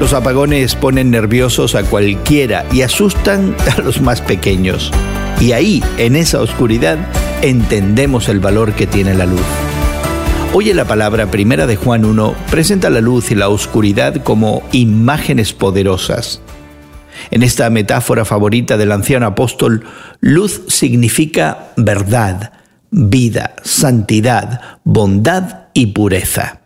[0.00, 4.90] Los apagones ponen nerviosos a cualquiera y asustan a los más pequeños.
[5.38, 6.96] Y ahí, en esa oscuridad,
[7.42, 9.44] entendemos el valor que tiene la luz.
[10.54, 14.62] Hoy en la palabra primera de Juan 1 presenta la luz y la oscuridad como
[14.72, 16.40] imágenes poderosas.
[17.30, 19.84] En esta metáfora favorita del anciano apóstol,
[20.20, 22.54] luz significa verdad,
[22.90, 26.62] vida, santidad, bondad y pureza.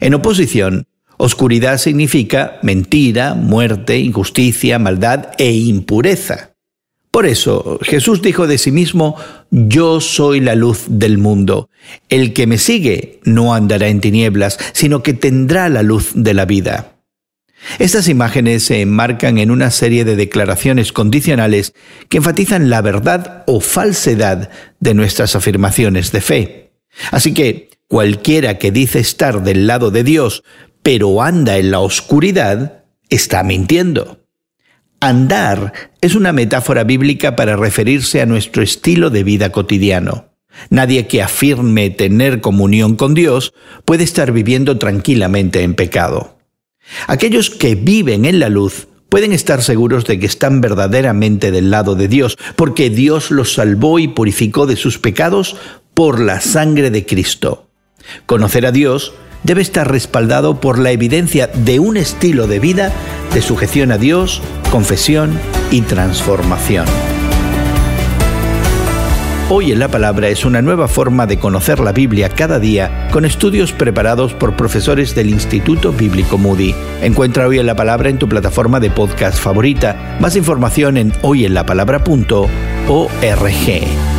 [0.00, 6.54] En oposición, oscuridad significa mentira, muerte, injusticia, maldad e impureza.
[7.10, 9.16] Por eso Jesús dijo de sí mismo,
[9.50, 11.70] Yo soy la luz del mundo.
[12.08, 16.44] El que me sigue no andará en tinieblas, sino que tendrá la luz de la
[16.44, 16.94] vida.
[17.78, 21.72] Estas imágenes se enmarcan en una serie de declaraciones condicionales
[22.08, 24.50] que enfatizan la verdad o falsedad
[24.80, 26.72] de nuestras afirmaciones de fe.
[27.10, 30.42] Así que cualquiera que dice estar del lado de Dios,
[30.84, 34.20] pero anda en la oscuridad, está mintiendo.
[35.00, 40.34] Andar es una metáfora bíblica para referirse a nuestro estilo de vida cotidiano.
[40.68, 43.54] Nadie que afirme tener comunión con Dios
[43.86, 46.38] puede estar viviendo tranquilamente en pecado.
[47.06, 51.94] Aquellos que viven en la luz pueden estar seguros de que están verdaderamente del lado
[51.94, 55.56] de Dios, porque Dios los salvó y purificó de sus pecados
[55.94, 57.70] por la sangre de Cristo.
[58.26, 59.14] Conocer a Dios
[59.44, 62.92] debe estar respaldado por la evidencia de un estilo de vida
[63.32, 65.38] de sujeción a Dios, confesión
[65.70, 66.86] y transformación.
[69.50, 73.26] Hoy en la Palabra es una nueva forma de conocer la Biblia cada día con
[73.26, 76.74] estudios preparados por profesores del Instituto Bíblico Moody.
[77.02, 80.16] Encuentra Hoy en la Palabra en tu plataforma de podcast favorita.
[80.18, 84.13] Más información en hoyenlapalabra.org.